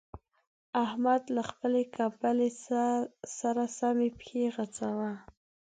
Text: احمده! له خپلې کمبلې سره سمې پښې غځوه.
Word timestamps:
احمده! 0.83 1.29
له 1.35 1.43
خپلې 1.51 1.81
کمبلې 1.95 2.49
سره 3.39 3.63
سمې 3.79 4.09
پښې 4.17 4.43
غځوه. 4.55 5.11